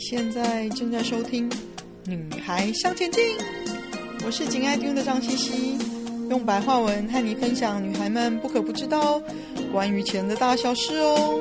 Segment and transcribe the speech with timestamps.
[0.00, 1.48] 现在正在收听
[2.06, 3.22] 《女孩向前进》，
[4.24, 5.78] 我是紧爱听的张茜茜，
[6.30, 9.20] 用白话文和你分享女孩们不可不知道
[9.70, 11.38] 关于钱的大小事哦。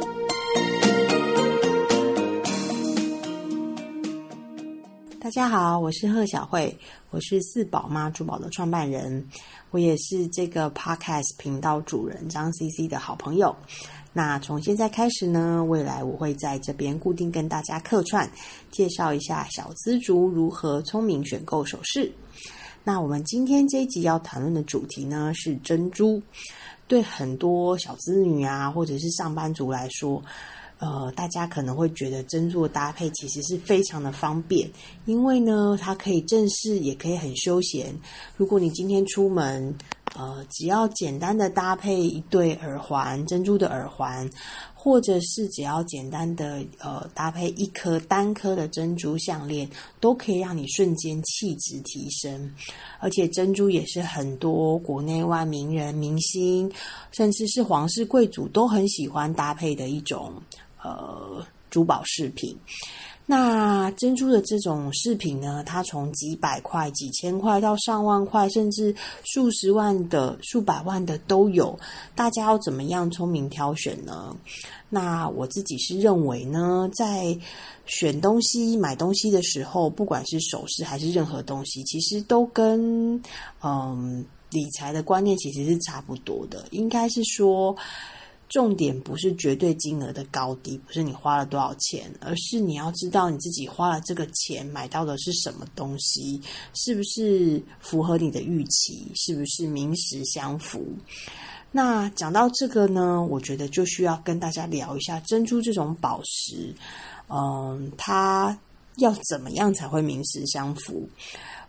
[5.30, 6.76] 大家好，我是贺小慧，
[7.12, 9.24] 我是四宝妈珠宝的创办人，
[9.70, 13.56] 我也是这个 Podcast 频道主人张 CC 的好朋友。
[14.12, 18.28] 那从现在开始呢，未来我会在这边固定跟大家客串，
[18.72, 22.12] 介绍一下小资族如何聪明选购首饰。
[22.84, 26.20] 那我们今天这一集要谈论的主题呢，是珍珠。
[26.88, 30.20] 对很多小资女啊，或者是上班族来说，
[30.80, 34.70] 呃，大家可能会觉得珍珠的搭配其实是非常的方便，
[35.06, 37.94] 因为呢，它可以正式，也可以很休闲。
[38.38, 39.76] 如果你今天出门，
[40.16, 44.28] 呃，只要简单的搭配一对耳环，珍珠的耳环，
[44.74, 52.52] 或者是只要简单的呃搭配一颗单颗的珍珠项链，都可以让你瞬间气质提升。
[53.00, 56.72] 而且珍珠也是很多国内外名人、明星，
[57.12, 60.34] 甚至是皇室贵族都很喜欢搭配的一种
[60.84, 62.58] 呃珠宝饰品。
[63.32, 71.78] 那珍珠的这种饰品呢，它从几百块、几千块到上万块，甚至数十万的、数百万的都有。
[72.16, 74.36] 大家要怎么样聪明挑选呢？
[74.90, 77.38] 那我自己是认为呢，在
[77.86, 83.22] 选东西、买东西的时候，不管是首饰还是任何东西，其实都跟
[83.62, 86.66] 嗯理财的观念其实是差不多的。
[86.72, 87.78] 应该是说。
[88.50, 96.42] 重点不是绝对金额的高低，不是你花了多少钱，而是你要知道你自己花了这个钱买到的是什么东西，
[96.74, 100.84] 是不是符合你的预期，是不是名实相符。
[101.72, 106.74] 那讲到这个呢，我觉得就需要跟大家聊一下珍珠这种宝石，
[107.28, 108.58] 嗯，它
[108.98, 111.08] 要怎么样才会名实相符？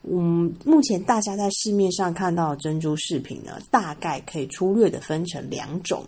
[0.03, 6.03] 嗯，目前大家在市面上看到的珍珠饰品呢，大概可以粗略的分成两种。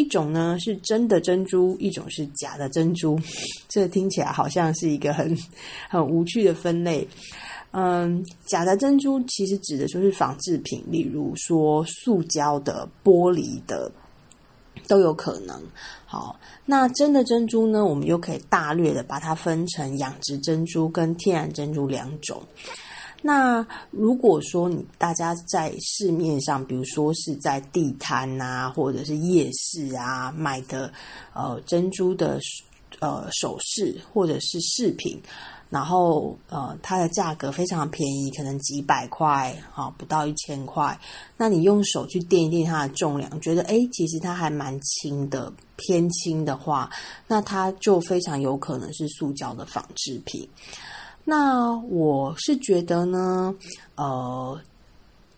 [0.00, 3.18] 一种呢是真的珍珠，一种是假的珍珠。
[3.68, 5.36] 这听起来好像是一个很
[5.90, 7.06] 很无趣的分类。
[7.72, 13.92] 嗯，假的珍珠其实指的就是仿制品，例如说塑胶的、玻璃的
[14.88, 15.62] 都有可能。
[16.06, 16.34] 好，
[16.64, 22.42] 那真的珍珠呢，我们又可以大略的把它分成养殖珍珠跟天然珍珠两种。
[23.22, 30.92] 那如果说你大家在市面上，比如说是在地摊啊，或者是夜市啊买的
[31.34, 32.40] 呃珍珠的
[33.00, 35.20] 呃首饰或者是饰品，
[35.68, 40.98] 然后呃它的价格非常便宜，可能几百块啊，不到一千块。
[41.36, 46.90] 那你用手去掂一掂它的重量，觉得诶其实它还蛮轻的，偏轻的话，
[47.26, 50.48] 那它就非常有可能是塑胶的仿制品。
[51.24, 53.54] 那我是觉得呢，
[53.94, 54.60] 呃，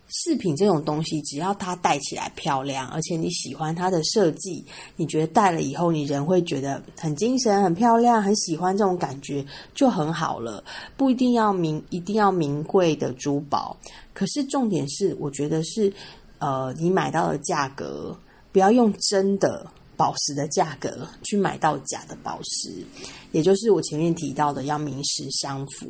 [0.09, 4.65] 饰品这种东西，只要它戴起来漂亮，而且你喜欢它的设计，
[4.97, 9.45] 你觉得戴了以后，你人会觉得很精神、很漂亮、很喜欢这种感觉，
[9.75, 10.63] 就很好了。
[10.97, 13.77] 不一定要名，一定要名贵的珠宝，
[14.15, 15.93] 可是重点是，我觉得是，
[16.39, 18.17] 呃，你买到的价格，
[18.51, 19.67] 不要用真的。
[19.97, 22.85] 宝石的价格去买到假的宝石，
[23.31, 25.87] 也就是我前面提到的要名实相符。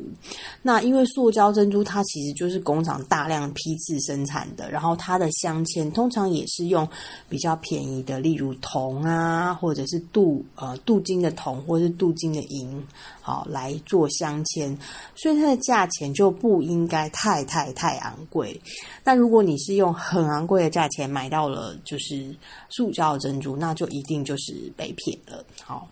[0.61, 6.87] 那因为塑胶珍珠它其实就是工厂大量批次生产的，然后它的镶嵌通常也是用
[7.27, 12.85] 比较便宜的，例如铜啊，或者是镀呃镀金的铜，或者是镀金的银，
[13.21, 14.77] 好来做镶嵌，
[15.15, 18.59] 所以它的价钱就不应该太太太昂贵。
[19.03, 22.35] 但如果你是用很昂贵的价钱买到了就是
[22.69, 25.45] 塑胶珍珠，那就一定就是被骗了。
[25.61, 25.87] 好，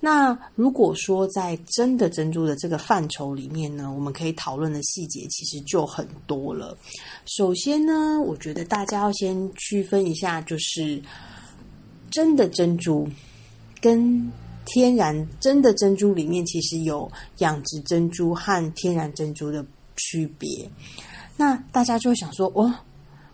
[0.00, 6.76] 那如果说在真的珍珠的这个范畴里面呢，我们可以讨论的细节其实就很多了。
[7.26, 11.00] 首先呢，我觉得大家要先区分一下，就是
[12.10, 13.08] 真的珍珠
[13.80, 14.30] 跟
[14.64, 19.64] 天然真的珍珠里面其实有养殖珍珠和天然珍珠的
[19.96, 20.70] 区别。
[21.36, 22.72] 那大家就会想说，哦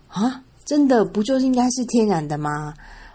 [0.09, 2.73] 啊，真的不就是应该是天然的吗？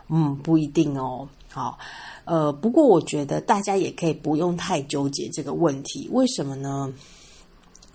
[0.09, 1.27] 嗯，不一定哦。
[1.49, 1.77] 好，
[2.25, 6.09] 呃，不过我觉得大家也可以不用太纠结这个问题。
[6.11, 6.91] 为什么呢？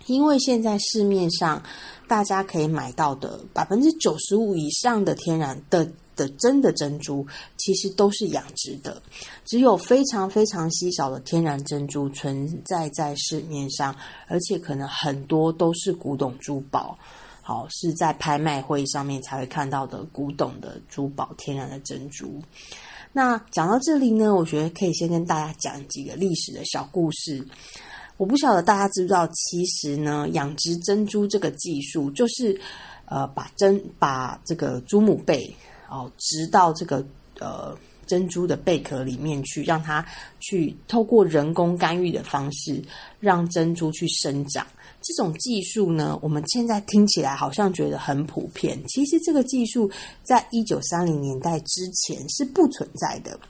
[0.06, 1.62] 因为现在市面上
[2.06, 7.26] 大家可以买到的百分之九十五以上的天然的的真的珍珠，
[7.58, 9.02] 其实都是养殖的，
[9.44, 13.94] 只有非常非常稀少的天然珍珠存在在市面上，
[14.28, 16.96] 而且可能很多都是古董珠宝。
[17.48, 22.38] 好，是在拍卖会上面才会看到的古董的珠宝，天然的珍珠。
[23.10, 27.42] 那讲到这里呢，我觉得可以先跟大家讲几个历史的小故事。
[28.18, 32.60] 我不晓得大家知不知道，其实呢，养殖珍珠这个技术，就是
[33.06, 35.50] 呃，把珍把这个珠母贝
[35.88, 37.02] 哦植到这个
[37.40, 37.74] 呃
[38.06, 40.04] 珍珠的贝壳里面去，让它
[40.38, 42.84] 去透过人工干预的方式，
[43.20, 44.66] 让珍珠去生长。
[45.08, 49.90] 这种技术呢，我们现在听起来好像觉得很普遍，其实这个技术
[50.22, 53.40] 在一九三零年代之前是不存在的。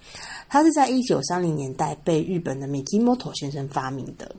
[0.49, 4.35] 它是在一九三零年代被日本的 Mikimoto 先生发明的，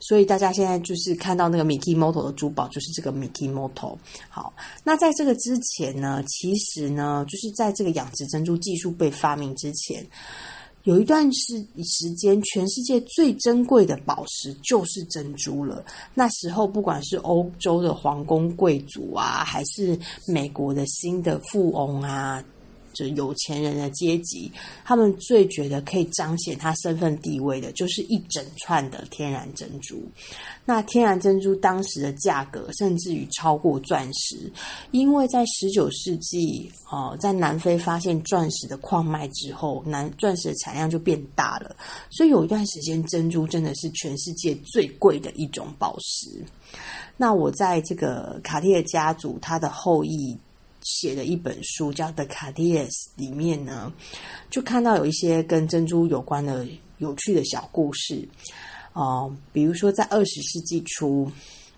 [0.00, 3.96] 所以大家现在就是看到那个 Mikimoto 的珠宝，就是这个 Mikimoto。
[4.30, 4.52] 好，
[4.82, 10.04] 那在这个之前呢，其实呢，就是在这个养殖珍珠技术被发明之前，
[10.84, 15.84] 有一段时时间，全世界最珍贵的宝石就是珍珠了。
[16.12, 22.42] 那时候，不管是欧洲的皇宫贵族啊，还是美国的新的富翁啊。
[22.92, 24.50] 就是有钱人的阶级，
[24.84, 30.02] 他们最觉得可以彰显他身份地位的，就是一整串的天然珍珠。
[30.64, 34.50] 那天然珍珠当时的价格甚至于超过钻石，
[34.90, 41.74] 因为在十九世纪，哦，在南非发现钻石的矿脉之后，南钻石的产量就变大了，
[42.10, 46.44] 所以有一段时间，珍珠真的是全世界最贵的一种宝石。
[47.16, 50.38] 那我在这个卡地亚家族，他的后裔。
[50.82, 53.92] 写的一本书叫《The Cartiers》里面呢，
[54.50, 56.66] 就看到有一些跟珍珠有关的
[56.98, 58.28] 有趣的小故事，
[58.92, 61.30] 哦、比如说在二十世纪初。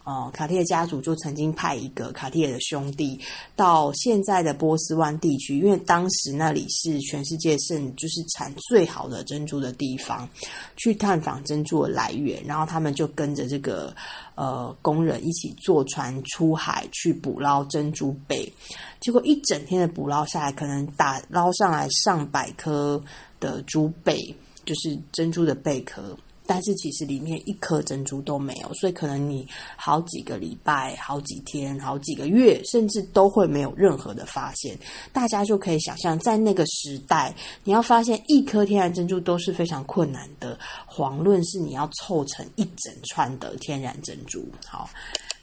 [0.05, 3.19] 哦，卡蒂尔家族就曾经派一个卡蒂尔的兄弟
[3.57, 10.29] 到现在的波斯湾地区，因为当时那里是全世界盛，就是产最好的珍珠的地方，
[10.77, 12.45] 去探访珍珠的来源。
[12.45, 13.97] 然后他们就跟着这个
[14.35, 18.53] 呃工人一起坐船出海去捕捞珍珠贝。
[19.01, 23.03] 结果一整天的捕捞下来，可能打捞上来上百颗
[23.41, 24.35] 的珠贝，
[24.67, 26.15] 就是珍珠的贝壳。
[26.47, 34.79] 但是其实里面一颗珍珠都没有，所以可能你好几个礼拜、好几天、好几个月，甚至都会没有任何的发现。
[35.13, 40.59] 大家就可以想象，在那个时代，你要发现一颗天然珍珠都是非常困难的，
[40.89, 44.47] 遑论是你要凑成一整串的天然珍珠。
[44.67, 44.91] 好，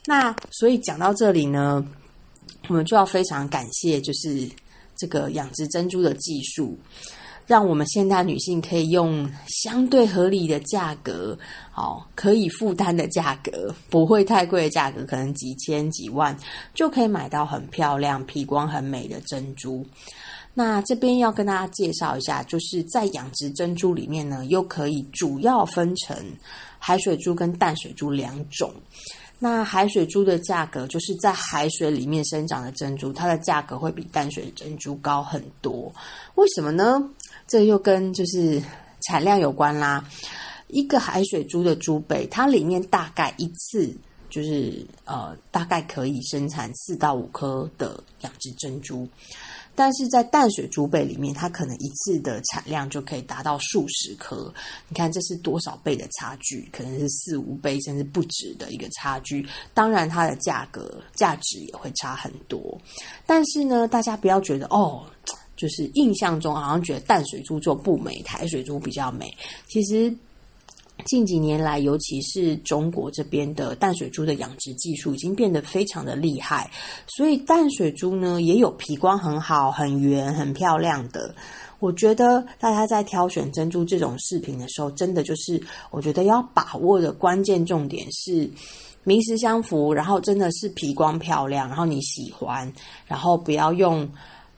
[0.06, 1.84] 那所以讲到这里呢，
[2.68, 4.48] 我们就要非常感谢，就是
[4.96, 6.78] 这个养殖珍珠的技术。
[7.46, 11.36] 让我们现代女性可以用相对合理的价格，
[11.74, 16.36] 哦，可以负担的价格，不会太贵的价格，可能几千几万
[16.74, 19.84] 就可以买到很漂亮、皮光很美的珍珠。
[20.54, 26.16] 那这边要跟大家介绍一下，就是在养殖珍珠里面呢，又可以主要分成
[26.78, 28.70] 海水珠跟淡水珠两种。
[29.38, 35.92] 那海水珠的价格，就是在海水里面生长的珍珠，它的价格会比淡水珍珠高很多。
[36.36, 37.02] 为什么呢？
[37.52, 38.58] 这又跟就是
[39.02, 40.02] 产量有关啦。
[40.68, 43.94] 一个海水珠的珠贝，它里面大概一次
[44.30, 49.06] 就是呃，大概可以生产四到五颗的养殖珍珠。
[49.74, 54.50] 但是在淡水珠贝里面，它可能一次的产量就可以达到数十颗。
[54.88, 56.66] 你看这是多少倍的差距？
[56.72, 59.46] 可能是四五倍甚至不止的一个差距。
[59.74, 62.80] 当然，它的价格价值也会差很多。
[63.26, 65.04] 但是呢，大家不要觉得哦，
[65.62, 69.32] 就是印象中好像觉得淡水珠就不美，海水珠比较美。
[69.68, 70.12] 其实。
[71.06, 76.70] 近几年来，尤其是中国这边的淡水珠的养殖技术已经变得非常的厉害，
[77.08, 81.34] 所以淡水珠呢也有皮光很好、很圆、很漂亮的。
[81.80, 85.60] 我觉得大家在挑选珍珠这种饰品的时候，真的就是
[85.90, 88.48] 我觉得要把握的关键重点是
[89.02, 92.70] 名实相符，然后真的是皮光漂亮，然后你喜欢，
[93.06, 94.08] 然后不要用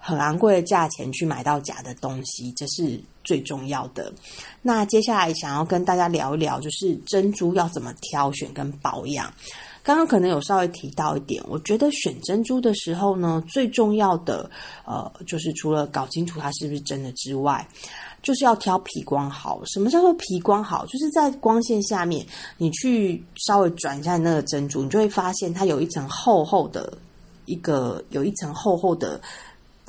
[0.07, 4.13] 很昂贵的价钱去买到假的东西，这是最重要的。
[4.61, 9.33] 那接下来想要跟大家聊一聊，就是珍珠要怎么挑选跟保养。
[9.83, 14.51] 刚刚可能有稍微提到一点，我觉得选珍珠的时候呢，最重要的
[14.85, 17.67] 呃，就是除了搞清楚它是不是真的之外，
[18.23, 19.63] 就是要挑皮光好。
[19.65, 20.85] 什么叫做皮光好？
[20.85, 22.27] 就是在光线下面，
[22.59, 26.93] 你去稍微转一下那个珍珠，你就会发现它有一层厚厚的
[27.47, 29.19] 一个，有一层厚厚的。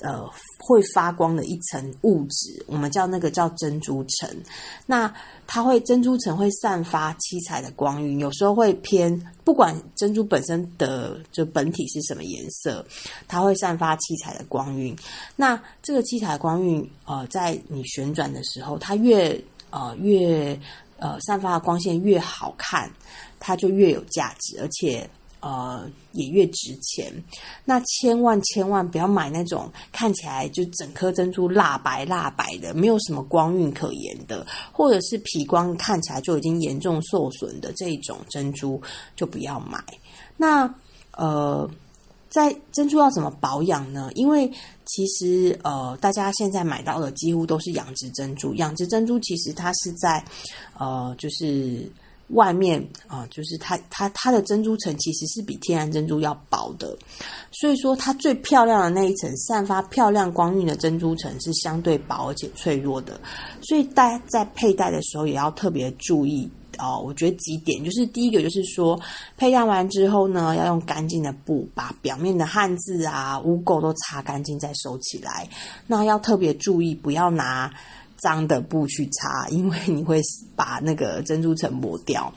[0.02, 4.30] 呃，会发光的一层物质，我们叫那个叫珍珠层。
[4.86, 5.12] 那
[5.48, 12.86] 它会珍珠层会散发七彩的光晕，有时候会偏，不管珍珠本身的就本体是什么颜色，
[13.26, 14.94] 它会散发七彩的光晕。
[15.38, 20.60] 那这个七彩光晕，呃，在你旋转的时候，它越呃越
[21.00, 22.92] 呃散发的光线越好看，
[23.40, 25.10] 它就越有价值，而且。
[25.46, 27.14] 呃也越值钱。
[27.64, 38.82] 那千万千万不要买那种看起来就整颗珍珠蜡白蜡白的，没有什么光晕可言的，或者是皮光看起来就已经严重受损的这种珍珠，
[39.16, 39.84] 就不要买。
[40.36, 40.74] 那
[41.16, 41.70] 呃。
[42.28, 44.10] 在珍珠要怎么保养呢？
[44.14, 44.52] 因为
[44.84, 48.54] 其实呃，大家现在买到的几乎都是养殖珍珠。
[48.56, 50.22] 养殖珍珠其实它是在
[50.78, 51.90] 呃，就是
[52.30, 56.98] 外面啊、就是它它它的珍珠层其实是比天然珍珠要薄的。
[57.52, 63.20] 所以说，它最漂亮的那一层散发漂亮光晕的珍珠层是相对薄而且脆弱的。
[63.62, 66.50] 所以大家在佩戴的时候也要特别注意。
[66.78, 69.00] 哦，我觉得几点，就是第一个就是说，
[69.38, 75.48] 佩戴完之后呢，要用干净的布把表面的汗渍啊、污垢都擦干净再收起来。
[75.88, 77.74] 那要特别注意，不要拿
[78.18, 80.22] 脏的布去擦， 因为你会
[80.56, 82.34] 把那个珍珠层磨掉。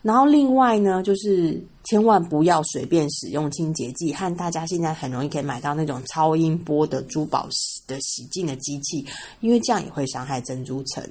[0.00, 7.48] 然后另外呢，就是千万不要随便使用清洁剂，和大家现在很容易可以买到那种超音波的珠宝
[7.86, 9.04] 的洗净的机器，
[9.40, 11.04] 因为这样也会伤害珍珠层。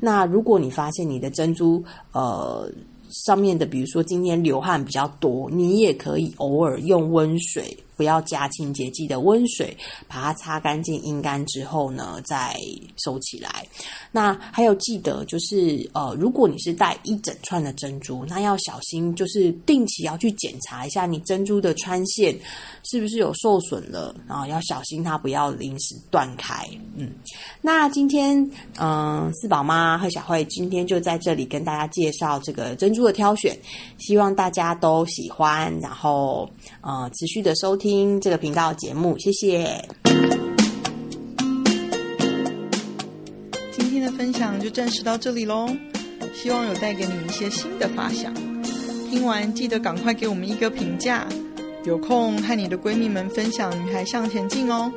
[0.00, 2.68] 那如果你发现你的珍珠，呃，
[3.24, 7.78] 上面的，比如说今天流汗比较多，你也可以偶尔用温水。
[7.96, 9.76] 不要加清洁剂的温水，
[10.08, 12.56] 把它擦干净、阴干之后呢，再
[13.02, 13.66] 收起来。
[14.10, 22.36] 那还有记得，就是呃，如果你是戴一整串的珍珠，那要小心，就是定期要去检查一下你珍珠的穿线
[22.84, 26.64] 是不是有受损了，然后要小心它不要临时断开。
[26.96, 27.10] 嗯，
[27.66, 28.46] 那今天
[28.78, 33.58] 嗯、四宝妈和小慧今天就在这里跟大家介绍这个珍珠的挑选，
[33.96, 36.46] 希望大家都喜欢，然后
[36.82, 38.20] 呃，持续的收听。
[38.20, 39.82] 这个频道节目，谢谢。
[43.72, 45.66] 今天的分享就暂时到这里喽，
[46.34, 48.34] 希望有带给你一些新的发想。
[49.08, 51.26] 听完记得赶快给我们一个评价，
[51.86, 54.92] 有空和你的闺蜜们分享《女孩向前进》哦。